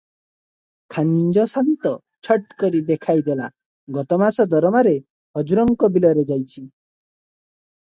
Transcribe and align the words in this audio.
ଖାଞ୍ଜଶାନ୍ତ 0.93 1.91
ଝଟ୍ 2.29 2.55
କରି 2.63 2.81
ଦେଖାଇ 2.89 3.23
ଦେଲା 3.29 3.51
ଗତମାସ- 3.99 4.49
ଦରମାରେ 4.55 4.97
ହଜୁରଙ୍କ 5.41 5.93
ବିଲରେ 5.99 6.27
ଯାଇଚି। 6.33 6.67